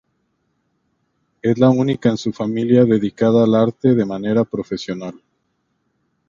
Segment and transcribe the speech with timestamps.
[1.43, 5.21] Es la única en su familia dedicada al arte de manera profesional.